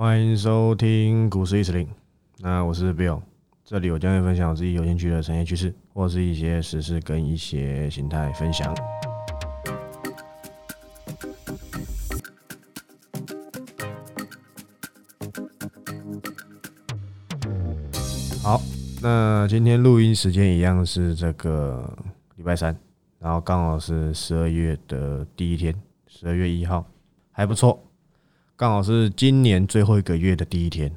[0.00, 1.88] 欢迎收听股市一词零，
[2.38, 3.20] 那我是 Bill，
[3.64, 8.72] 这里我将会分享我自己有兴趣的产业趋势，或是一些时事跟一些形态分享。
[18.40, 18.60] 好，
[19.02, 21.92] 那今天录音时间一样是这个
[22.36, 22.78] 礼拜三，
[23.18, 25.74] 然后刚好是十二月的第一天，
[26.06, 26.86] 十二月一号，
[27.32, 27.82] 还不错，
[28.58, 30.92] 刚好是今年最后一个月的第一天。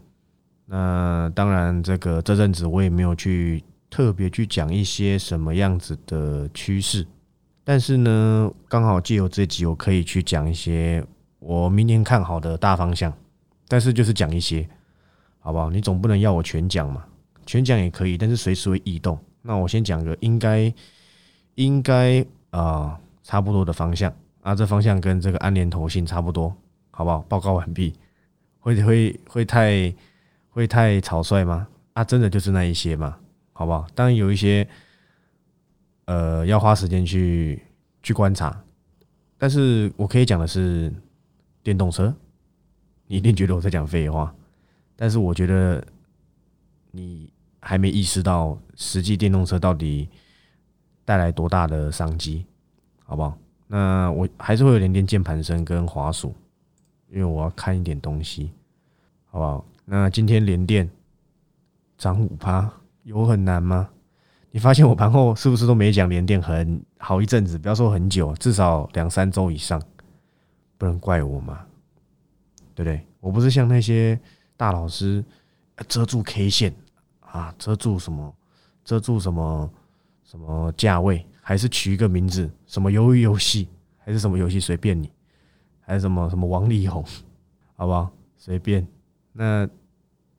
[0.66, 7.06] 那当然，这个这阵子我也没有去特别去讲一些什么样子的趋势，
[7.64, 11.06] 但是呢，刚好借由这集，我可以去讲一些
[11.38, 13.14] 我明年看好的大方向，
[13.68, 14.68] 但是就是讲一些，
[15.38, 15.70] 好不好？
[15.70, 17.06] 你总不能要我全讲嘛。
[17.46, 19.16] 全讲也可以，但是随时会异动。
[19.44, 20.74] 那我先讲个应该
[21.54, 26.52] 应该啊差不多的方向啊，这方向跟这个安联投信差不多，
[27.02, 27.20] 好不好？
[27.28, 27.92] 报告完毕。
[28.60, 29.92] 会会会太
[30.52, 31.68] 会太草率吗？
[31.94, 33.18] 啊，真的就是那一些嘛，
[33.54, 33.88] 好不好？
[33.96, 34.68] 当然有一些
[36.06, 37.60] 呃要花时间去
[38.04, 38.64] 去观察，
[39.40, 40.94] 但是我可以讲的是
[41.64, 42.14] 电动车，
[43.08, 44.32] 你一定觉得我在讲废话，
[44.96, 45.84] 但是我觉得。
[46.94, 50.10] 你还没意识到实际电动车到底
[51.06, 52.46] 带来多大的商机，
[53.06, 53.38] 好不好？
[53.68, 56.36] 那我还是会有点点键盘声跟滑鼠，
[57.12, 58.52] 因为我要看一点东西，
[59.26, 59.66] 好不好？
[59.86, 60.90] 那今天连电
[61.98, 62.72] 涨五趴，
[63.04, 63.90] 有很难吗？
[64.50, 67.58] 你发现我盘后是不是都没讲连电很好一阵子？
[67.58, 69.82] 不要说很久，至少两三周以上，
[70.78, 71.66] 不能怪我嘛，
[72.74, 73.06] 对不对？
[73.20, 74.20] 我不是像那些
[74.58, 75.24] 大老师。
[75.88, 76.76] 遮住 K 线
[77.22, 78.32] 啊，遮住什么？
[78.86, 79.68] 遮住什么？
[80.24, 81.26] 什么价位？
[81.42, 82.48] 还是取一个名字？
[82.68, 83.68] 什么鱿鱼游戏？
[83.98, 84.60] 还是什么游戏？
[84.60, 85.12] 随便你，
[85.92, 87.04] 还是什么什么王力宏？
[87.76, 88.10] 好不好？
[88.38, 88.88] 随便。
[89.34, 89.68] 那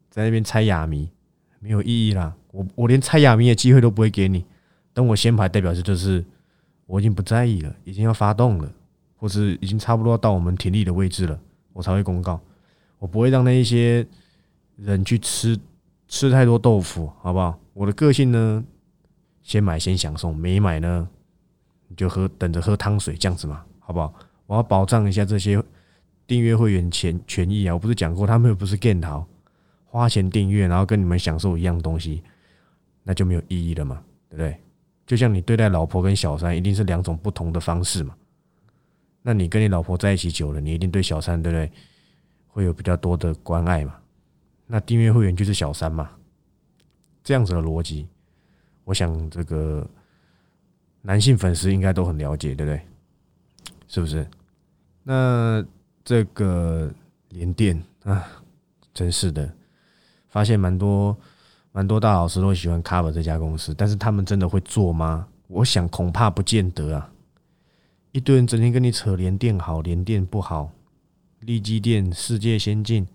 [0.08, 1.06] 在那边猜哑谜
[1.60, 2.34] 没有意义啦。
[2.52, 4.46] 我我连猜哑谜的机会都不会给你。
[4.94, 6.24] 等我先排，代表是就是
[6.86, 8.72] 我已经不在意了，已经要发动了，
[9.16, 11.38] 或是已经差不多到我们停力的位置了，
[11.74, 12.40] 我才会公告。
[12.98, 14.06] 我不会让那一些。
[14.76, 15.56] 人去吃
[16.08, 17.56] 吃太多豆腐，好不好？
[17.74, 18.64] 我的个性呢，
[19.42, 21.06] 先买先享受，没买呢，
[21.88, 24.12] 你就喝等着喝汤水这样子嘛，好不好？
[24.52, 25.62] 我要保障一下这些
[26.26, 27.72] 订阅会员权权益啊！
[27.72, 29.26] 我不是讲过，他们又不是电淘，
[29.86, 32.22] 花钱订阅，然后跟你们享受一样东西，
[33.02, 34.60] 那就没有意义了嘛，对不对？
[35.06, 38.14] 就像你对待老婆跟小三，一定是两种不同的方式嘛。
[39.22, 41.72] 那你跟你老婆在一起久了，你一定对小三，对不对？
[42.48, 43.96] 会有比较多的关爱嘛。
[44.66, 46.10] 那订阅会员就是小三嘛？
[47.24, 48.06] 这样子的逻辑，
[48.84, 49.88] 我想这个
[51.00, 52.82] 男性粉丝应该都很了解，对不对？
[53.88, 54.26] 是不是？
[55.02, 55.64] 那
[56.04, 56.90] 这个
[57.30, 58.26] 联电啊，
[58.94, 59.52] 真是的，
[60.28, 61.16] 发现蛮多
[61.72, 65.26] 蛮多大老师都喜欢 cover 这家公司，但是他们真的会做吗？
[65.48, 67.10] 我想恐怕不见得啊。
[68.12, 70.70] 一堆人整天跟你扯联电好，联电不好，
[71.40, 73.06] 立基电世界先进，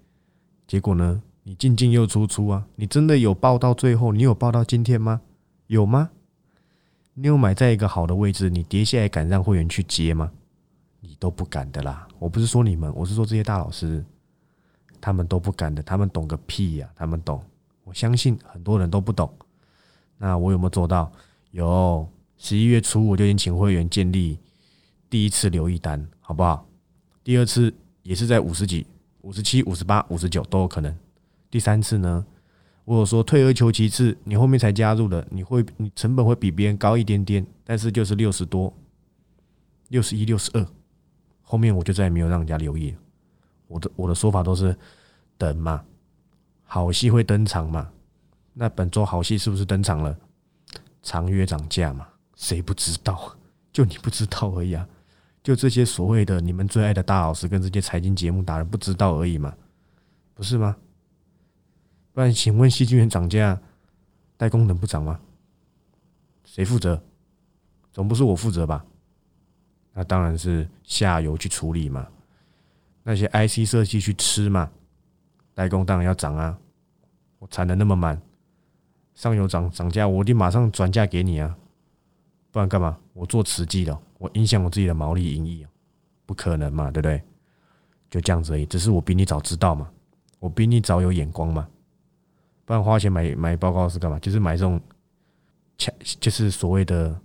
[0.67, 1.21] 结果呢？
[1.43, 2.65] 你进进又出出啊！
[2.75, 4.11] 你真的有报到最后？
[4.11, 5.21] 你有报到今天吗？
[5.67, 6.09] 有吗？
[7.13, 8.49] 你有买在一个好的位置？
[8.49, 10.31] 你跌下来敢让会员去接吗？
[10.99, 12.07] 你都不敢的啦！
[12.19, 14.03] 我不是说你们，我是说这些大老师，
[14.99, 15.81] 他们都不敢的。
[15.83, 16.89] 他们懂个屁呀！
[16.95, 17.41] 他们懂，
[17.83, 19.31] 我相信很多人都不懂。
[20.17, 21.11] 那我有没有做到？
[21.51, 24.39] 有，十一月初我就已经请会员建立
[25.09, 26.67] 第一次留意单，好不好？
[27.23, 28.85] 第二次也是在五十几、
[29.21, 30.95] 五十七、五十八、五十九都有可能。
[31.49, 32.25] 第三次呢？
[32.85, 38.73] 我说退而求其次，你后面才加入的，你会你成本会比别人高一点点，但是就是六十多，
[39.89, 40.65] 六十一、六十二，
[41.49, 42.93] 后面我就再也没有让人家留意。
[43.67, 44.77] 我的我的说法都是
[45.37, 45.81] 等嘛，
[46.65, 47.89] 好戏会登场嘛。
[48.53, 50.17] 那本周好戏是不是登场了？
[51.01, 52.05] 长约涨价嘛？
[52.35, 53.33] 谁不知道？
[53.71, 54.85] 就你不知道而已啊！
[55.41, 59.55] 就这些所谓的你们最爱的大老师跟这些财经节目达人不知道而已嘛？
[60.33, 60.75] 不是吗？
[62.11, 63.57] 不然，请问戏剧院涨价，
[64.35, 65.17] 代工能不涨吗？
[66.43, 67.01] 谁负责？
[67.93, 68.85] 总不是我负责吧？
[69.97, 72.07] 那当然是下游去处理嘛。
[73.01, 74.69] 那些 IC 设计去吃嘛。
[75.55, 76.55] 代工当然要涨啊。
[77.39, 78.21] 我产能那么满，
[79.15, 81.57] 上游涨涨价，我得马上转嫁给你啊。
[82.51, 82.95] 不然干嘛？
[83.13, 85.65] 我做慈济的，我影响我自己的毛利盈利，
[86.27, 87.19] 不可能嘛，对不对？
[88.11, 88.67] 就这样子而已。
[88.67, 89.89] 只是我比你早知道嘛，
[90.37, 91.67] 我比你早有眼光嘛。
[92.65, 94.19] 不然花钱买买报告是干嘛？
[94.19, 94.79] 就是买这种
[95.75, 97.19] 抢，就是所谓的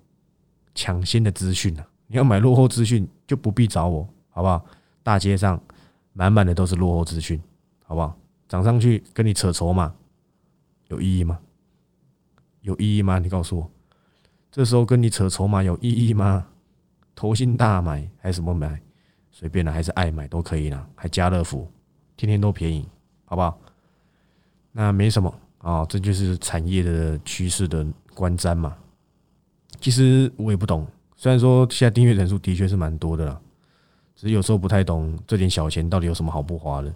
[0.74, 1.86] 抢先的资讯啊！
[2.12, 4.62] 你要买落后资讯，就不必找我，好不好？
[5.02, 5.58] 大街上
[6.12, 7.40] 满满的都是落后资讯，
[7.86, 8.14] 好不好？
[8.46, 9.94] 涨上去跟你扯筹码
[10.88, 11.40] 有意义吗？
[12.60, 13.18] 有意义吗？
[13.18, 13.70] 你告诉我，
[14.50, 16.46] 这时候跟你扯筹码有意义吗？
[17.14, 18.78] 投信大买还是什么买？
[19.30, 20.86] 随便了，还是爱买都可以啦。
[20.94, 21.66] 还家乐福，
[22.18, 22.86] 天天都便宜，
[23.24, 23.58] 好不好？
[24.70, 28.76] 那没什么啊，这就是产业的趋势的观瞻嘛。
[29.80, 30.86] 其实我也不懂，
[31.22, 33.40] 虽然说现在订阅人数的确是蛮多的啦，
[34.16, 36.92] 只是有时候不太懂这点小钱到底有什么好不花的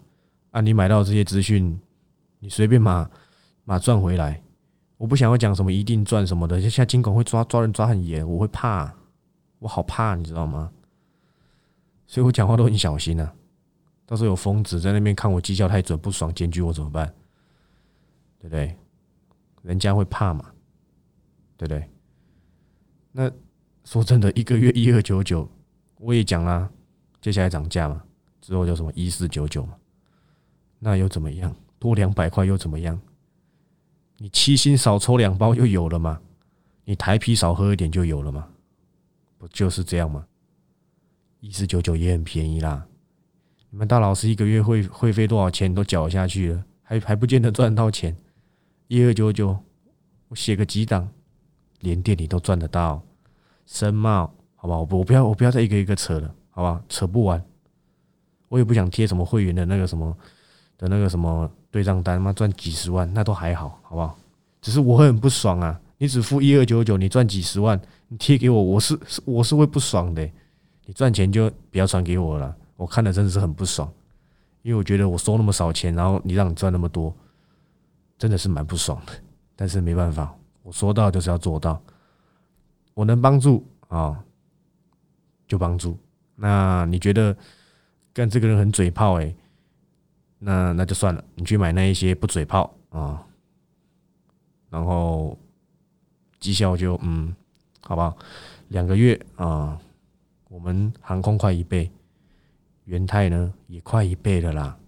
[0.51, 0.61] 啊。
[0.61, 1.81] 你买到这些资讯，
[2.41, 3.09] 你随便买
[3.63, 4.43] 买赚回来。
[4.97, 8.93] 我不想要讲什么一定赚什么的，现在金管会抓抓人抓很严，我会怕，
[9.61, 10.73] 我好怕，你知道吗？
[12.09, 13.33] 所以我讲话都很小心啊。
[14.07, 17.15] 到时候有疯子在那边看我绩效太准不爽，检举我怎么办？
[18.41, 18.77] 对不对？
[19.63, 20.47] 人家会怕嘛？
[21.57, 21.89] 对不对？
[23.13, 23.31] 那
[23.87, 25.49] 说真的，一个月一二九九，
[26.01, 26.69] 我也讲啦，
[27.21, 28.03] 接下来涨价嘛，
[28.41, 29.75] 之后就什么一四九九嘛，
[30.81, 31.55] 那又怎么样？
[31.79, 33.01] 多两百块又怎么样？
[34.19, 36.21] 你七星少抽两包就有了吗？
[36.85, 38.49] 你台啤少喝一点就有了吗？
[39.39, 40.27] 不就是这样吗？
[41.39, 42.89] 一四九九也很便宜啦。
[43.71, 48.17] 你们大老师一个月会会费多少钱都缴下去了，还还不见得赚到钱。
[48.89, 49.57] 一二九九，
[50.27, 51.09] 我写个几档，
[51.83, 53.01] 连店里都赚得到。
[53.67, 57.43] 深茂，好吧，我我不要我不要再一个一个扯了，好吧，扯不完。
[58.49, 60.17] 我也不想贴什么会员的那个什么
[60.79, 61.51] 的那个什么。
[61.69, 64.17] 对账单妈，赚几十万那都还好，好不好？
[64.63, 65.79] 只是我很不爽啊！
[65.99, 67.79] 你只付一二九九，你赚几十万，
[68.09, 70.27] 你贴给我，我是我是会不爽的。
[70.87, 73.93] 你赚钱就不要传给我了，我看了真的是很不爽，
[74.63, 77.15] 因为我觉得我收那么少钱，然后你让你赚那么多，
[78.17, 79.13] 真的是蛮不爽的。
[79.55, 81.79] 但是没办法，我说到就是要做到，
[82.97, 84.25] 我能帮助啊
[85.47, 85.99] 就帮助。
[86.35, 87.37] 那你觉得
[88.15, 89.37] 跟这个人很嘴炮诶？
[90.39, 93.23] 那那就算了，你去买那一些不嘴炮啊，
[94.71, 95.39] 然后
[96.41, 97.37] 绩效就嗯，
[97.83, 98.17] 好不好？
[98.69, 99.79] 两个月啊，
[100.49, 101.91] 我们航空快一倍，
[102.85, 104.79] 元泰呢也快一倍了啦，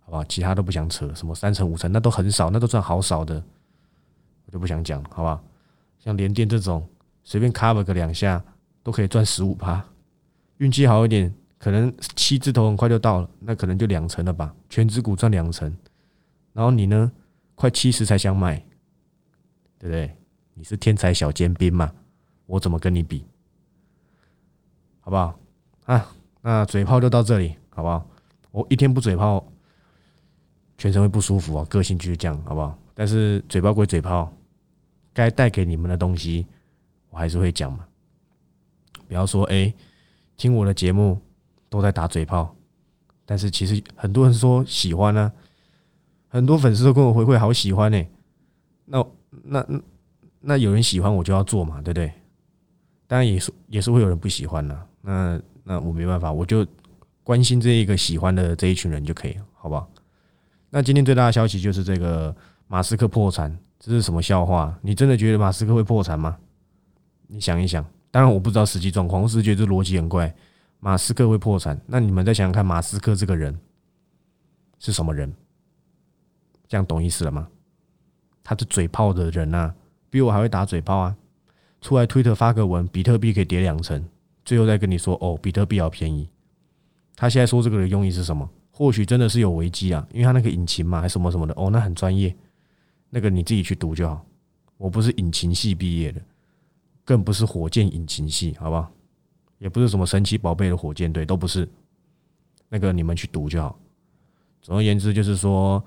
[0.00, 0.24] 好不好？
[0.24, 3.42] 其他都不想扯，什么三成五成那都很少，那都算好少的，
[4.46, 5.44] 我就不想讲，好不好？
[5.98, 6.88] 像联电这种，
[7.28, 8.42] 随便 cover 个两下
[8.82, 9.84] 都可以赚十五趴，
[10.56, 11.30] 运气好一点。
[11.58, 15.70] 可能七字头很快就到了，那可能就两成了吧，全指股赚两成，
[16.54, 17.12] 然后你呢，
[17.54, 18.56] 快七十才想买，
[19.78, 20.16] 对不对？
[20.54, 21.92] 你是天才小尖兵嘛？
[22.46, 23.26] 我怎么跟你比？
[25.00, 25.38] 好不好？
[25.84, 26.10] 啊，
[26.40, 28.08] 那嘴炮就到这里，好不好？
[28.52, 29.46] 我一天不嘴炮，
[30.78, 32.78] 全身会不舒服啊，个性就是这样，好不好？
[32.94, 34.32] 但是嘴炮归嘴炮，
[35.12, 36.46] 该带给你们的东西，
[37.18, 37.84] 还是会讲嘛。
[39.06, 39.74] 不要说哎，
[40.36, 41.20] 听我的节目。
[41.70, 42.56] 都在打嘴炮，
[43.26, 45.30] 但是其实很多人说喜欢呢，
[46.28, 48.02] 很多粉丝都跟我回馈好喜欢呢。
[48.86, 49.66] 那那
[50.40, 52.10] 那有人喜欢我就要做嘛，对不对？
[53.06, 54.86] 当然也是也是会有人不喜欢的。
[55.02, 56.66] 那那我没办法，我就
[57.22, 59.86] 关心这一个喜欢的这一群人就可以了，好不好？
[60.70, 62.34] 那今天最大的消息就是这个
[62.66, 64.74] 马斯克破产，这是什么笑话？
[64.80, 66.38] 你真的觉得马斯克会破产吗？
[67.28, 70.34] 你想一想，当然我不知道实际状况，我只是觉得这逻辑很怪。
[70.80, 73.56] 马斯克会破产，那你们再想想看，马斯克这个人
[74.78, 75.32] 是什么人？
[76.66, 77.48] 这样懂意思了吗？
[78.44, 79.74] 他是嘴炮的人啊，
[80.10, 81.16] 比我还会打嘴炮啊！
[81.80, 84.04] 出来推特发个文，比特币可以跌两成，
[84.44, 86.28] 最后再跟你说哦，比特币好便宜。
[87.14, 88.48] 他现在说这个的用意是什么？
[88.70, 92.34] 或许真的是有危机啊，因为他那个引擎嘛，还什么什么的哦，那很专业，
[93.10, 94.24] 那个你自己去读就好。
[94.76, 96.20] 我不是引擎系毕业的，
[97.08, 98.92] 更不是火箭引擎系，好不好？
[99.56, 101.66] 也不是什么神奇宝贝的火箭队，都不是。
[102.68, 103.80] 那个你们去读就好。
[104.60, 105.82] 总而言之，就是说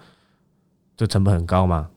[0.97, 1.87] 这成本很高嘛，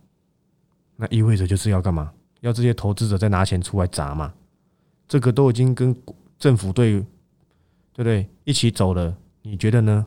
[0.96, 2.12] 那意味着就是要干嘛？
[2.40, 4.34] 要这些投资者再拿钱出来砸嘛？
[5.08, 5.96] 这个都已经跟
[6.38, 7.06] 政府对对
[7.94, 9.16] 不对一起走了？
[9.40, 10.04] 你觉得呢？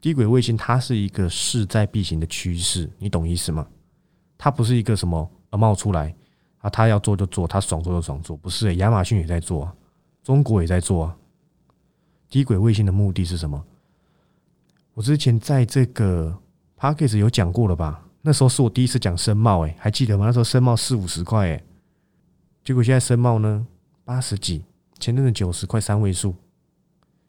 [0.00, 3.64] 低轨卫星它是一个势在必行的趋势，你懂意思吗？
[4.36, 6.12] 它不是一个什么冒出来
[6.64, 8.76] 啊，他要做就做，他爽做就爽做，不是？
[8.76, 9.70] 亚马逊也在做。
[10.22, 11.16] 中国也在做啊。
[12.30, 13.62] 低轨卫星的目的是什么？
[14.94, 16.34] 我之前在这个
[16.76, 18.02] p a c k a g e 有讲过了吧？
[18.22, 20.24] 那时候是我第一次讲深茂，哎，还记得吗？
[20.24, 21.62] 那时候深茂四五十块，哎，
[22.64, 23.66] 结果现在深茂呢
[24.02, 24.64] 八十几，
[24.98, 26.34] 前阵子九十块三位数。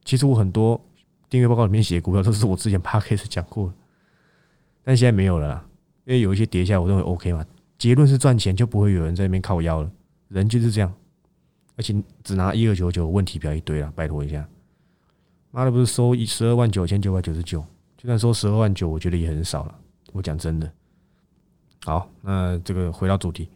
[0.06, 0.80] 其实我很多
[1.30, 3.74] 订阅报告里面写股票都是我之前 p a c k a g e 讲过，
[4.82, 5.66] 但现在没有了，啦，
[6.06, 7.46] 因为有一些跌下，我认为 OK 嘛。
[7.78, 9.92] 结论是赚钱，就不会有人在那边靠腰了。
[10.30, 10.94] 人就是这样。
[11.78, 14.48] 而且只拿一二九九，问题表一堆了，拜托一下，
[15.52, 17.60] 妈的不是收一十二万九千九百九十九，
[17.98, 19.76] 就算收十二万九，我觉得也很少了。
[20.14, 20.72] 我讲真的。
[21.84, 23.50] 好，那这个回到主题，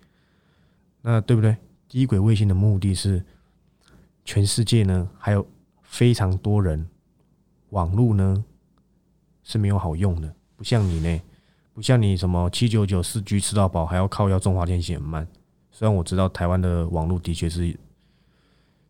[1.02, 1.56] 那对不对？
[1.88, 3.24] 低轨卫星的目的是
[4.26, 5.48] 全世界呢，还有
[5.82, 6.86] 非常多人
[7.70, 8.44] 网络呢
[9.44, 11.22] 是没有好用的，不像你呢，
[11.80, 15.26] 不像你什么七九九四 G 吃到饱，还要靠要中华电信很慢。
[15.72, 17.74] 虽然我知道台湾的网络的确是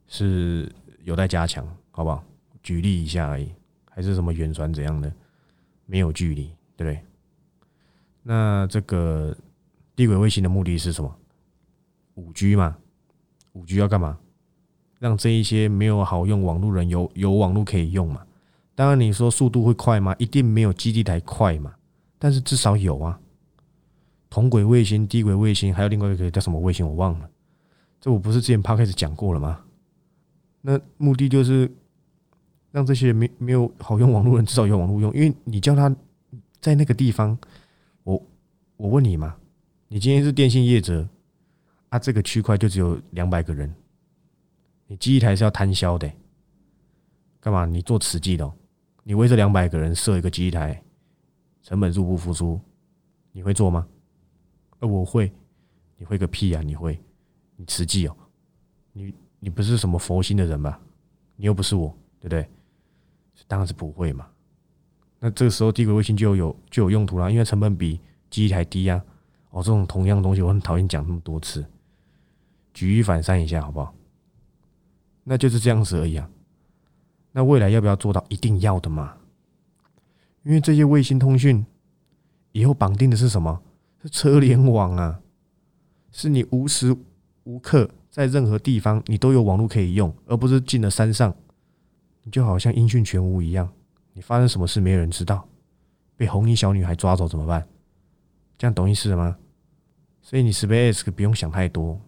[0.07, 2.23] 是有待加强，好不好？
[2.63, 3.51] 举例一下而已，
[3.91, 5.13] 还是什么远传怎样的，
[5.85, 6.99] 没有距离，对不对？
[8.23, 9.37] 那这个
[9.95, 11.15] 低轨卫星的目的是什么？
[12.15, 12.75] 五 G 嘛，
[13.53, 14.17] 五 G 要干嘛？
[14.97, 18.25] 让这一些没有好用网络人有有网络可以用嘛？
[18.73, 20.15] 当然你说速度会快吗？
[20.17, 21.75] 一定没有基地台快嘛，
[22.19, 23.19] 但是至少有啊。
[24.29, 27.27] 同轨卫星、低轨卫星，还有另外一个叫什么卫星我忘了，
[27.99, 29.65] 这我不是之前 p 开始讲过了吗？
[30.61, 31.71] 那目的就是
[32.71, 35.95] 让这些没没有好用网络人至少有网络用，因为你叫他
[36.61, 37.35] 在那个地方。
[38.03, 38.21] 我
[38.77, 39.35] 我问你嘛，
[39.87, 41.07] 你今天是电信业者
[41.89, 41.97] 啊？
[41.97, 43.73] 这个区块就只有两百个人，
[44.85, 46.11] 你机一台是要摊销的，
[47.39, 47.65] 干嘛？
[47.65, 48.51] 你做慈济的，
[49.03, 50.83] 你为这两百个人设一个机一台，
[51.61, 52.59] 成本入不敷出，
[53.31, 53.87] 你会做吗？
[54.79, 55.31] 呃，我会，
[55.97, 56.61] 你会个屁啊！
[56.61, 56.99] 你会？
[57.55, 58.15] 你实际哦，
[58.93, 60.79] 你你不是什么佛心的人吧？
[61.35, 61.89] 你又不是我，
[62.19, 62.47] 对不对？
[63.47, 64.27] 当然是不会嘛。
[65.19, 67.99] 那这个时候低轨卫星就有就有用途了，因为成本比
[68.29, 69.03] 机台低啊。
[69.51, 71.65] 哦，这种同样东西我很讨厌讲那么多次，
[72.73, 73.93] 举一反三一下好不好？
[75.23, 76.29] 那就是这样子而已啊。
[77.31, 78.23] 那未来要不要做到？
[78.29, 79.17] 一定要的嘛。
[80.43, 81.65] 因为这些卫星通讯
[82.51, 83.61] 以后绑定的是什么？
[84.01, 85.19] 是车联网啊，
[86.11, 86.95] 是你无时
[87.43, 91.35] 无刻在任何地方你都有网络可以用，而不是进了山上，
[92.23, 93.69] 你就好像音讯全无一样。
[94.13, 95.47] 你发生什么事没有人知道，
[96.15, 97.67] 被红衣小女孩抓走怎么办？
[98.57, 99.37] 这样懂意思了吗？
[100.21, 101.99] 所以你 Space 不用想太多，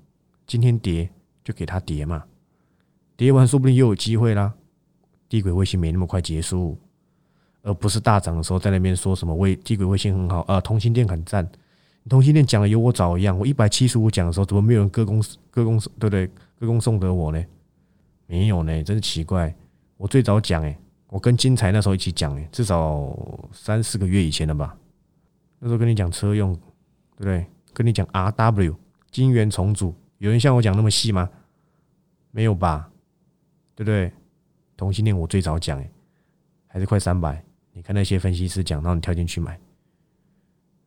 [0.45, 1.09] 今天跌
[1.43, 2.25] 就给它跌嘛，
[3.15, 4.53] 跌完说不定又有机会啦。
[5.27, 6.77] 低轨卫星没那么快结束，
[7.61, 11.47] 而不是大涨的时候在那边说什么卫低轨卫星很好啊，同心电很赞。
[12.09, 16.27] 同心电讲的有我早一样，我一百七十五讲的时候，怎么没有人歌功歌功对不对？
[16.59, 17.43] 歌功颂德我呢？
[18.25, 19.53] 没有呢，真是奇怪。
[19.97, 20.77] 我最早讲哎。
[21.09, 23.13] 我跟金财那时候一起讲，诶，至少
[23.51, 24.77] 三四个月以前了吧？
[25.59, 26.53] 那时候跟你讲车用，
[27.17, 27.45] 对不对？
[27.73, 28.73] 跟你讲 R W
[29.11, 31.29] 晶圆重组，有人像我讲那么细吗？
[32.31, 32.89] 没有吧？
[33.75, 34.09] 对不对？
[34.77, 35.91] 同性恋我最早讲，诶，
[36.65, 37.43] 还是快三百。
[37.73, 39.59] 你看那些分析师讲，让你跳进去买，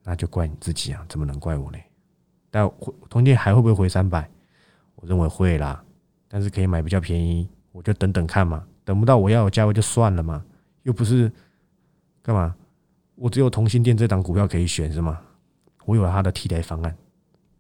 [0.03, 1.05] 那就怪你自己啊！
[1.09, 1.79] 怎么能怪我呢？
[2.51, 2.71] 但
[3.09, 4.29] 同性还会不会回三百？
[4.97, 5.83] 我认为会啦，
[6.29, 8.67] 但是可以买比较便宜，我就等等看嘛。
[8.85, 10.45] 等不到我要的价位就算了嘛，
[10.83, 11.33] 又不是
[12.23, 12.55] 干嘛？
[13.15, 15.21] 我只有同心店这档股票可以选是吗？
[15.87, 16.97] 我有了它的替代方案，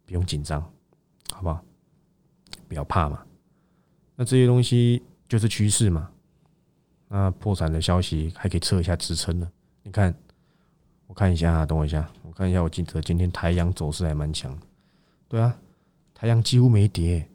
[0.04, 0.61] 不用紧张，
[1.33, 1.64] 好不好？
[2.69, 3.25] 不要怕嘛。
[4.16, 6.11] 那这些东西就是趋势嘛。
[7.08, 9.50] 那破产的消息还可以测一下支撑呢。
[9.82, 10.14] 你看，
[11.06, 12.62] 我看一下啊，等我一下，我看一下。
[12.62, 14.58] 我记得今天太阳走势还蛮强。
[15.28, 15.56] 对啊，
[16.14, 17.28] 太阳几乎没跌，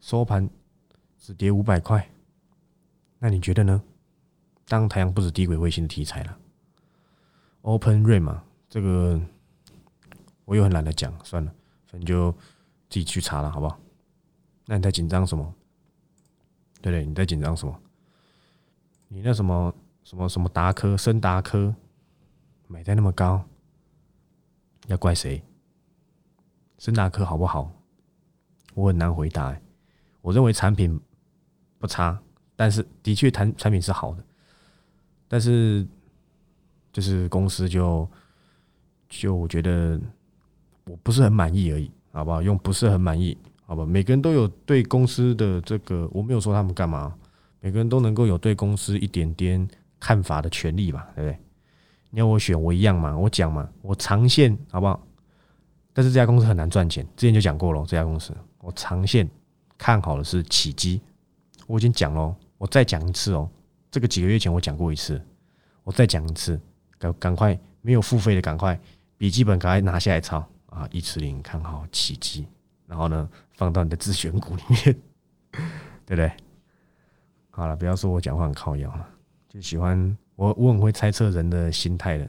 [0.00, 0.48] 收盘
[1.18, 2.08] 只跌五百块。
[3.18, 3.82] 那你觉得呢？
[4.68, 6.38] 当太阳不止低轨卫星的题材了
[7.62, 9.20] ，Open Rain 嘛，这个
[10.44, 11.54] 我又很懒得讲，算了，
[11.86, 12.32] 反正就
[12.90, 13.78] 自己去查了，好不好？
[14.66, 15.54] 那你在紧张什么？
[16.82, 17.06] 对对？
[17.06, 17.80] 你在紧张什么？
[19.08, 21.74] 你那什么什么什么达科、深达科
[22.66, 23.44] 买在那么高，
[24.86, 25.42] 要怪谁？
[26.78, 27.70] 深达科好不好？
[28.74, 29.56] 我很难回答。
[30.20, 31.00] 我认为产品
[31.78, 32.18] 不差。
[32.58, 34.24] 但是的确，产产品是好的，
[35.28, 35.86] 但是
[36.90, 38.08] 就是公司就
[39.10, 40.00] 就我觉得
[40.86, 42.40] 我不是很满意而已，好不好？
[42.40, 43.36] 用不是很满意，
[43.66, 43.84] 好吧？
[43.84, 47.14] 每个人都有对公司的这个，我没有说他们干嘛，
[47.60, 51.38] 每个人都能够有对公司一点点看法的权利吧，对不对？
[52.10, 55.06] 你要我选，我一样嘛，我讲嘛，我长线好不好？
[55.92, 59.28] 但是这家公司很难赚钱，之前就讲过了，这家公司我长线
[59.76, 61.00] 看好的是起机，
[61.66, 62.34] 我已经讲了。
[62.58, 63.46] 我再讲一次哦，
[63.90, 65.20] 这个几个月前我讲过一次，
[65.84, 66.58] 我再讲一次，
[66.98, 68.78] 赶赶快没有付费的赶快
[69.18, 70.38] 笔记本赶快拿下来抄
[70.70, 70.88] 啊！
[70.90, 72.46] 一次零看好起机，
[72.86, 74.82] 然后呢放到你的自选股里面，
[76.06, 76.32] 对不对？
[77.56, 79.08] 好了，不要说我讲话很靠腰了，
[79.48, 82.28] 就喜欢我我很会猜测人的心态的，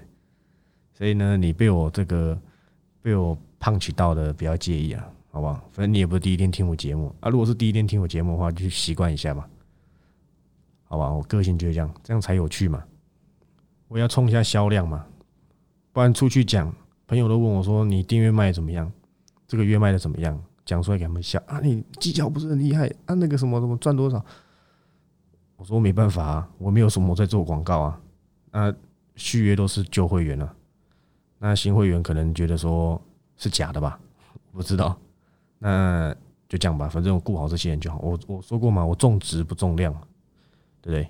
[0.93, 2.39] 所以呢，你被我这个
[3.01, 5.55] 被我胖取到的不要介意啊，好不好？
[5.73, 9.45] 反正你也不是第一天听我节目啊，如果是第一天听我节目的话，就习惯一下嘛。
[10.85, 12.81] 好吧，我个性就是这样，这样才有趣嘛。
[13.89, 15.05] 我要冲一下销量嘛，
[15.91, 16.73] 不然出去讲，
[17.05, 18.89] 朋友都问我说你订阅卖怎么样？
[19.45, 20.41] 这个月卖的怎么样？
[20.63, 21.59] 讲出来给他们笑啊！
[21.61, 23.13] 你技巧不是很厉害啊？
[23.15, 24.25] 那个什么什么赚多少？
[25.57, 27.99] 我说没办法啊，我没有什么在做广告啊。
[28.51, 28.73] 那
[29.15, 30.55] 续约都是旧会员了，
[31.39, 32.99] 那新会员可能觉得说
[33.35, 33.99] 是假的吧？
[34.53, 34.97] 不知道，
[35.59, 36.15] 那
[36.47, 37.99] 就这样吧，反正我顾好这些人就好。
[37.99, 39.93] 我我说过嘛，我重质不重量，
[40.81, 41.07] 对不对？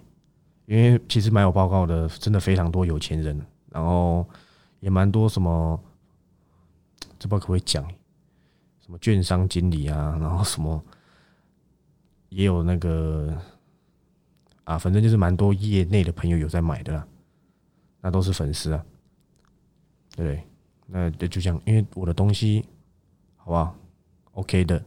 [0.65, 3.39] 因为其实买我报告的真的非常多有钱人，
[3.69, 4.27] 然后
[4.79, 5.79] 也蛮多什么，
[7.19, 7.85] 这不知道可不可以讲。
[8.81, 10.81] 什么券商经理啊，然后什么
[12.29, 13.37] 也有那个
[14.67, 17.07] 啊，反正就是蛮多业内的朋友有在买的啦，
[18.01, 18.85] 那都是粉丝啊，
[20.13, 20.43] 对不对？
[20.87, 22.65] 那就就这样，因为我的东西
[23.37, 23.73] 好不好
[24.33, 24.83] ？OK 的，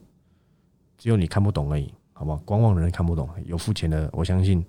[0.98, 2.36] 只有你看不懂而已，好不好？
[2.44, 4.62] 观望的人看不懂，有付钱的，我相信，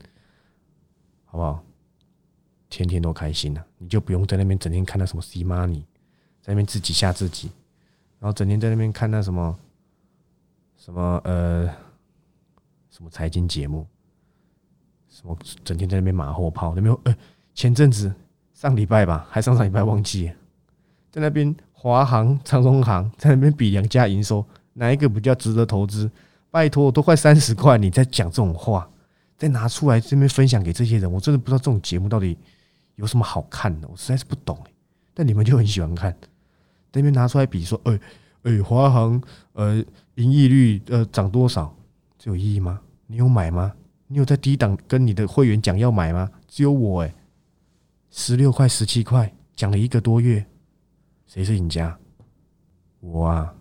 [1.26, 1.62] 好不好？
[2.70, 5.82] 天天都开心了，你就不用在那边整天看到什么 C money，
[6.42, 7.52] 在那边自己吓自己。
[8.18, 9.60] 然后整天在那边看那什么
[10.78, 11.68] 什么呃
[12.90, 13.86] 什么财经节目，
[15.12, 17.14] 什么整天在那边马后炮，那边呃
[17.54, 18.12] 前阵子
[18.54, 20.32] 上礼拜吧，还上上礼拜忘记，
[21.12, 26.10] 在那边华航、长荣航在那边比两家营收，哪一个比较值得投资？
[26.50, 28.90] 拜托，都快三十块，你在讲这种话，
[29.38, 32.38] 再拿出来这边分享给这些人，我真的不知道这种节目到底
[32.96, 34.58] 有什么好看的，我实在是不懂
[35.14, 36.16] 但你们就很喜欢看。
[36.94, 38.00] 那边拿出来比说，哎
[38.44, 39.22] 哎，华航
[39.54, 39.84] 呃，
[40.16, 41.76] 盈利率呃涨多少？
[42.18, 42.80] 这有意义吗？
[43.08, 43.74] 你有买吗？
[44.12, 46.30] 你有在低档跟你的会员讲要买吗？
[46.46, 47.14] 只有我哎，
[48.10, 50.46] 十六块十七块讲了一个多月，
[51.28, 51.98] 谁是赢家？
[53.00, 53.56] 我啊，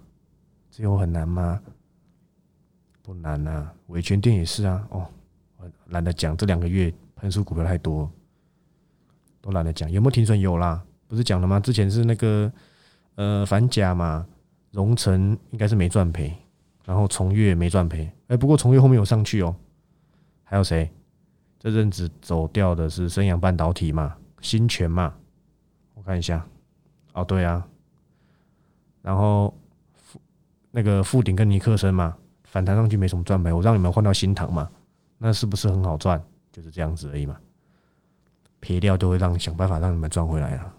[0.69, 1.61] 这有很难吗？
[3.01, 4.85] 不难啊，维权店也是啊。
[4.91, 5.07] 哦，
[5.57, 8.11] 我懒得讲，这两个月喷出股票太多，
[9.41, 9.89] 都懒得讲。
[9.89, 10.37] 有没有停损？
[10.37, 11.61] 有啦，不是讲了吗？
[11.61, 12.53] 之前是那个。
[13.17, 14.27] 呃，反甲嘛，
[14.71, 16.35] 荣成应该是没赚赔，
[16.87, 19.55] 然后重越没赚赔，哎，不过重越后面有上去哦。
[20.51, 20.91] 还有谁？
[21.61, 25.15] 这阵子走掉的是生阳半导体嘛，新泉嘛，
[25.95, 26.45] 我看一下。
[27.13, 27.65] 哦，对啊，
[29.01, 29.57] 然后
[29.95, 30.21] 富
[30.73, 34.69] 那个富鼎跟尼克森嘛，反弹上去没什么赚赔，我让你们换到新塘嘛，
[35.19, 36.21] 那是不是很好赚？
[36.51, 37.39] 就是这样子而已嘛，
[38.61, 40.75] 赔掉都会让想办法让你们赚回来啊。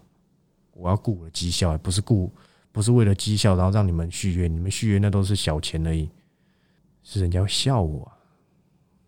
[0.74, 2.30] 我要顾我的绩效，不是顾，
[2.74, 6.10] 不是为了绩效，然后让你们续约，你们续约那都是小钱而已，
[7.04, 8.12] 是人家会笑我，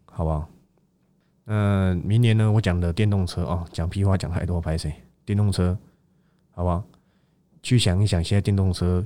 [0.06, 0.48] 好不好？
[1.46, 2.52] 那明年呢？
[2.52, 4.94] 我讲的电动车哦，讲屁话讲太多，拍谁？
[5.26, 5.78] 电动车，
[6.52, 6.84] 好不好？
[7.62, 9.06] 去想一想，现在电动车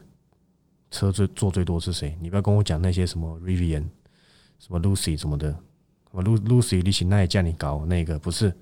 [0.91, 2.17] 车最做最多是谁？
[2.21, 3.85] 你不要跟我讲那些什么 Rivian、
[4.59, 5.59] 什么 Lucy 什么的，什
[6.11, 8.55] 么 Lu Lucy 你请那也叫你搞那个，不是？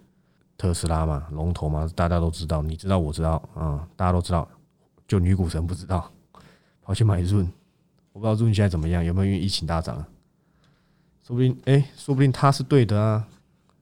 [0.58, 4.48] 特斯拉嘛，龙头嘛，大家都知道，你知道，我知道，啊，大家都知道，
[5.06, 6.10] 就女股神不知道，
[6.82, 7.46] 跑去买润，
[8.14, 9.98] 我不知道润现在怎么样，有没有因为疫情大涨？
[11.24, 13.28] 说不定，哎，说不定他是对的啊，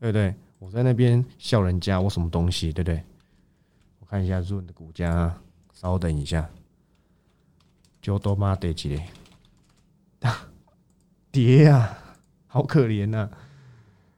[0.03, 0.35] 对不对？
[0.59, 3.01] 我在那边笑人家，我什么东西，对不对？
[4.01, 5.33] 我看一下润的股价，
[5.71, 6.49] 稍等一下，
[8.01, 9.07] 就多妈得几嘞？
[11.31, 11.97] 跌啊，
[12.47, 13.29] 好可怜呐，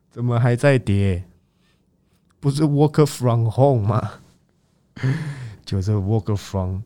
[0.09, 1.23] 怎么还在跌？
[2.39, 4.21] 不是 work from home 吗？
[5.65, 6.81] 就是 work from，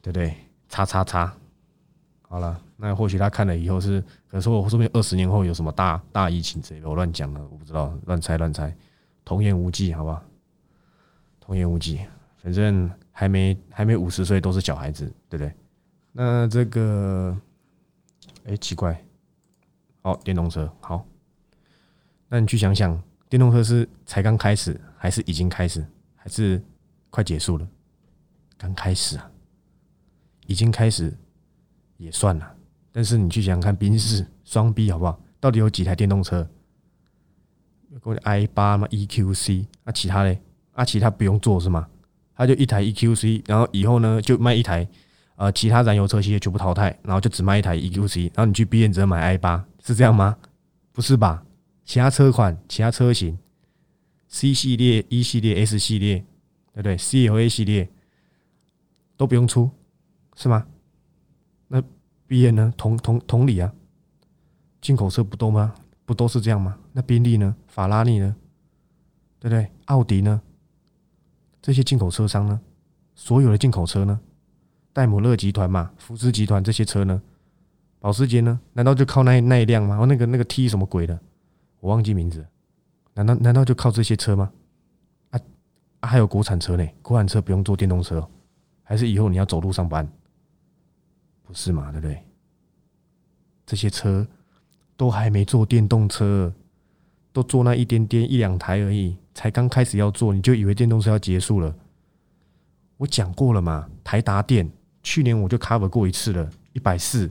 [0.00, 0.32] 对不对？
[0.68, 1.36] 叉叉叉，
[2.22, 8.74] 好了，那或许他看了以后是，可是我说不定二十年后有什么大大疫情之类的，我乱讲了，我不知道，乱猜乱猜，
[9.24, 10.22] 童言无忌，好吧？
[11.40, 12.00] 童言无忌，
[12.36, 15.52] 反正还没还没五十岁都是小孩子，对不对？
[16.12, 17.36] 那这个，
[18.44, 19.04] 哎，奇怪，
[20.02, 21.06] 好，电动车，好，
[22.28, 23.00] 那你去想想。
[23.26, 25.84] 电动车是才刚开始，还是已经开始，
[26.14, 26.62] 还是
[27.10, 27.66] 快结束了？
[28.56, 29.28] 刚开始啊，
[30.46, 31.12] 已经开始
[31.96, 32.53] 也算了。
[32.96, 35.20] 但是你去想想看，宾士双 B 好不好？
[35.40, 36.48] 到底有几台电动车？
[37.90, 40.40] 有 i 八嘛，EQC，那其他嘞？
[40.74, 41.88] 啊，其他不用做是吗？
[42.36, 44.86] 他就一台 EQC，然后以后呢就卖一台，
[45.34, 50.36] 呃，其他燃油车系列全部淘汰，然后就只卖一台 EQC，然后你去 B 只能买 i 八，是这样吗？
[50.92, 51.44] 不是吧？
[51.84, 53.36] 其他车款、其他车型
[54.28, 56.18] ，C 系列、E 系列、S 系列，
[56.72, 57.88] 对不对？C 和 A 系列
[59.16, 59.68] 都不用出，
[60.36, 60.64] 是吗？
[62.24, 62.74] 那 B N 呢？
[62.76, 63.72] 同同同理啊，
[64.80, 65.74] 进口车不多吗？
[66.04, 66.78] 不都是这样吗？
[66.92, 67.54] 那宾利呢？
[67.66, 68.34] 法拉利呢？
[69.38, 69.70] 对不对？
[69.86, 70.40] 奥迪呢？
[71.62, 72.60] 这些进口车商呢？
[73.14, 74.20] 所有的进口车呢？
[74.92, 77.22] 戴姆勒集团嘛，福斯集团这些车呢？
[78.00, 78.60] 保时捷呢？
[78.74, 79.98] 难道就靠那那一辆吗？
[80.00, 81.18] 哦，那个那个 T 什么鬼的？
[81.80, 82.46] 我忘记名字，
[83.14, 84.50] 难道难道就靠这些车吗？
[85.30, 85.40] 啊，
[86.00, 88.26] 啊，还有国产车呢，国产车不用坐电动车，
[88.82, 90.06] 还是以后你要走路上班？
[91.46, 91.92] 不是嘛？
[91.92, 92.22] 对不对？
[93.66, 94.26] 这些车
[94.96, 96.52] 都还没做电动车，
[97.32, 101.74] 都做那一点点一两台而已，才刚开始要做，你就以为电动车要结束了？
[102.96, 104.70] 我讲过了嘛，台达电
[105.02, 107.30] 去年我就 cover 过一次了，一百四，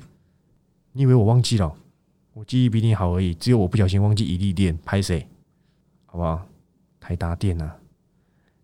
[0.91, 1.75] 你以为我忘记了？
[2.33, 5.27] 我记忆比你好而已，只有我不小心忘记一粒电拍谁，
[6.05, 6.45] 好不好？
[6.99, 7.77] 台达电啊，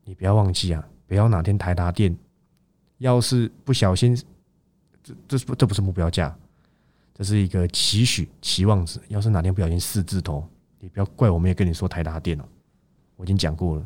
[0.06, 2.18] 你不要忘记啊，不要哪天台达电
[2.98, 4.18] 要是不小心，
[5.28, 6.36] 这这这不是目标价，
[7.14, 9.00] 这是一个期许期望值。
[9.08, 10.48] 要是哪天不小心四字头，
[10.80, 12.44] 你不要怪我没有跟你说台达电哦，
[13.16, 13.86] 我已经讲过了。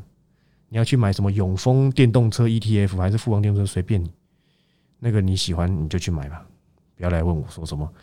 [0.70, 4.12] 你要去买什么永丰电动车 ETF 还是富邦电动车，随便你，
[5.00, 6.46] 那个你喜欢你就去买吧，
[6.96, 7.94] 不要来问我说什么，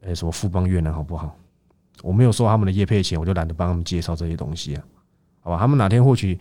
[0.00, 1.36] 呃，什么富邦越南好不好？
[2.02, 4.84] 我没有收他们的业配钱，我就懒得帮他们介绍这些东西啊。
[5.40, 6.38] 好吧，他们哪天或许，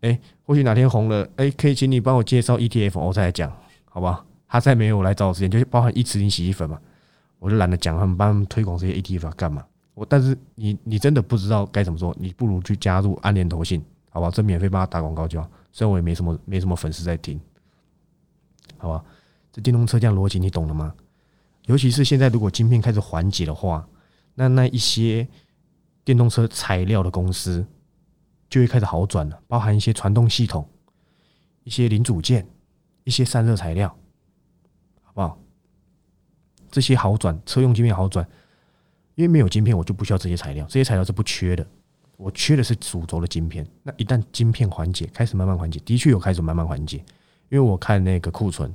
[0.00, 4.24] 哎，或许哪天红了，哎，可以请你帮我介绍 ETF，我再来讲，好吧？
[4.52, 6.78] 他再没有来找我之前，就包含一池林洗衣粉嘛，
[7.38, 9.64] 我就懒得讲他们帮他们推广这些 ETF 干嘛？
[9.94, 14.30] 我但是你你真的不知道该怎么做，你不如去加入安联投信，好吧？
[14.30, 17.40] 这免费帮他打广告就好，虽然我也没什么没什么粉丝在听，
[18.76, 19.02] 好吧？
[19.50, 20.92] 这电动车这样逻辑你懂了吗？
[21.64, 23.88] 尤其是现在如果晶片开始缓解的话，
[24.34, 25.26] 那那一些
[26.04, 27.66] 电动车材料的公司。
[28.50, 30.68] 就会开始好转了，包含一些传动系统、
[31.64, 32.46] 一些零组件、
[33.04, 33.96] 一些散热材料，
[35.14, 35.38] 好不好？
[36.70, 38.26] 这些好转，车用晶片好转，
[39.14, 41.66] 因为没有晶片，我就不需要这些材料，这些材料是不缺的。
[42.16, 43.66] 我缺的是主轴的晶片。
[43.82, 46.98] 那一旦晶片缓解，开始慢慢缓解，的确有开始慢慢缓解。
[47.48, 48.72] 因为我看那个库存，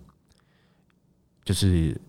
[1.43, 1.99] 就是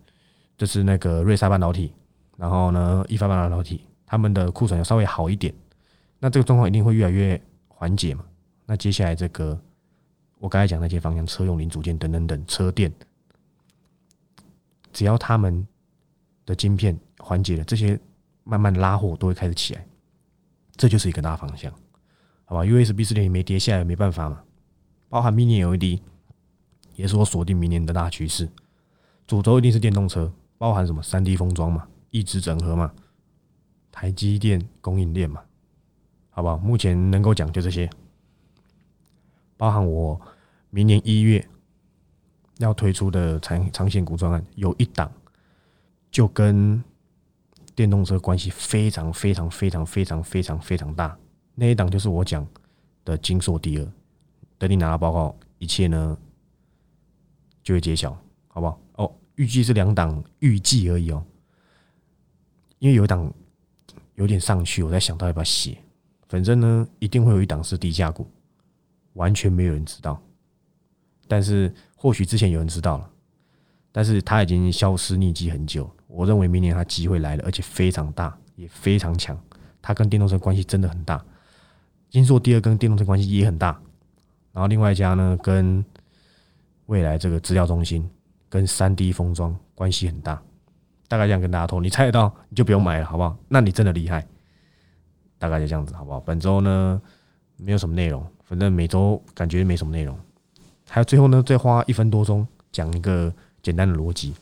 [0.56, 1.92] 就是那个瑞萨半导体，
[2.36, 5.54] 然后呢，一发半导体，他们的库存要稍微好一点。
[6.18, 7.40] 那这个状况一定会越来越。
[7.80, 8.24] 缓解嘛？
[8.66, 9.56] 那接下来这个，
[10.40, 12.92] 我刚才讲那些方向，车用零组件等等等，车电，
[14.98, 15.64] 只要他们
[16.44, 17.96] 的晶片缓解了，这些
[18.42, 19.86] 慢慢拉货都会开始起来，
[20.74, 21.72] 这就是一个大方向，
[22.44, 24.42] 好吧？USB 四点零没跌下来，没办法嘛。
[25.08, 26.00] 包含 Mini LED
[26.96, 28.50] 也是我锁定明年的大趋势，
[29.24, 32.92] 主轴一定是电动车，包含什么三 D 封装嘛，一直整合嘛，
[33.92, 35.44] 台积电供应链嘛。
[36.30, 36.58] 好不好？
[36.58, 37.88] 目前能够讲就这些，
[39.56, 40.20] 包含我
[40.70, 41.48] 明年一月
[42.58, 45.10] 要推出的长长线股专案，有一档
[46.10, 46.82] 就跟
[47.74, 51.16] 电动车关系非常非常非常非常非常非常大。
[51.54, 52.46] 那一档就是我讲
[53.04, 53.92] 的金硕第二，
[54.58, 56.16] 等你拿到报告，一切呢
[57.62, 58.16] 就会揭晓，
[58.48, 58.80] 好不好？
[58.94, 61.24] 哦，预计是两档，预计而已哦，
[62.78, 63.32] 因为有一档
[64.14, 65.78] 有点上去，我在想到要不要写。
[66.28, 68.28] 反正呢，一定会有一档是低价股，
[69.14, 70.20] 完全没有人知道。
[71.26, 73.10] 但是或许之前有人知道了，
[73.90, 75.90] 但是它已经消失匿迹很久。
[76.06, 79.36] 我认为明年它机会来了，而且非常大，也非常强。
[79.82, 81.20] 它跟电动车关系真的很大。
[82.08, 83.78] 金硕第二跟电动车关系也很大。
[84.52, 85.84] 然后另外一家呢，跟
[86.86, 88.08] 未来这个资料中心
[88.48, 90.40] 跟三 D 封装关系很大。
[91.08, 93.36] 大概这样跟大家说，你猜得到你就不用买了，好不好？
[93.48, 94.24] 那你真的厉害。
[95.38, 96.20] 大概就这样子，好不好？
[96.20, 97.02] 本周呢，
[97.56, 100.18] 没有什么内容，反正每周感觉没什么内容。
[100.88, 104.34] 还有最后呢，再花一分多钟讲一个简单的逻辑。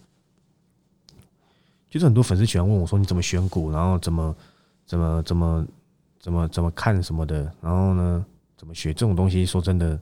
[1.90, 3.70] 就是很多粉丝喜欢问我说：“你怎么选股？
[3.70, 4.36] 然后怎么
[4.86, 5.66] 怎么怎么
[6.20, 7.50] 怎么怎么看什么的？
[7.60, 8.24] 然后呢，
[8.56, 9.98] 怎么学这种东西？”说真的，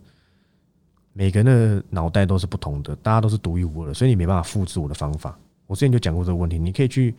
[1.12, 5.38] 每个人的脑袋都是不同的，大家都是独一无二的，所以你没办法复制我的方法。
[5.66, 7.14] 我之前就讲过这个问题，你可以去。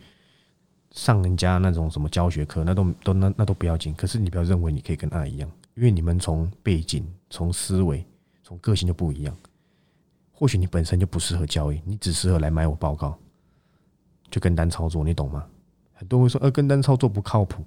[0.92, 3.92] 上人家那种什么教学课，那都都那那都不要紧。
[3.94, 8.02] 可是你不要认为你可以跟他一样，因为你们从背景、从思维、
[8.46, 9.36] 从个性就不一样。
[10.30, 13.18] 或许你本身就不适合交易，你只适合来买我报告，
[14.30, 15.44] 就跟单操作，你懂吗？
[15.94, 17.64] 很多人会说，呃，跟单操作不靠谱。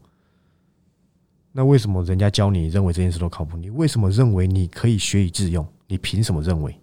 [1.51, 3.57] 那为什么人家教你认为这件事都靠谱？
[3.57, 5.67] 你为什么认为你可以学以致用？
[5.87, 6.79] 你凭什么认为？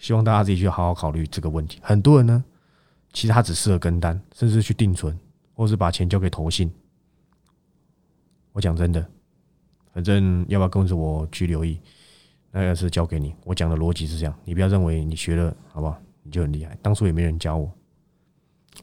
[0.00, 1.78] 希望大家自己去好好考虑这个问题。
[1.80, 2.44] 很多人呢。
[3.14, 5.14] 其实他只适合跟单，甚至去定存，
[5.52, 6.72] 或是把钱交给投信。
[8.52, 9.06] 我讲真的，
[9.92, 11.78] 反正要不要跟着我去留意，
[12.52, 13.34] 那个是教给你。
[13.44, 16.00] 我讲的逻辑是这样，你不要认为你学了，好不好？
[16.22, 16.78] 你就很厉害。
[16.80, 17.68] 当初也没人教我，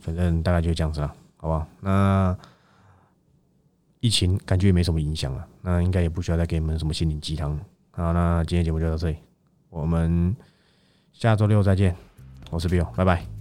[0.02, 1.66] 反正大概就这样子了，好不好？
[1.80, 2.38] 那
[4.02, 7.58] 疫情感觉也没什么影响了，那应该也不需要再给你们什么心灵鸡汤。
[7.92, 9.18] 好，那今天节目就到这里，
[9.70, 10.36] 我们
[11.14, 11.96] 下周六再见。
[12.50, 13.39] 我是 Bill，拜拜。